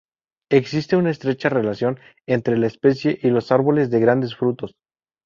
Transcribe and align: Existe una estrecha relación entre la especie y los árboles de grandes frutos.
Existe 0.49 0.95
una 0.97 1.11
estrecha 1.11 1.47
relación 1.49 1.99
entre 2.25 2.57
la 2.57 2.65
especie 2.65 3.19
y 3.21 3.27
los 3.29 3.51
árboles 3.51 3.91
de 3.91 3.99
grandes 3.99 4.35
frutos. 4.35 4.75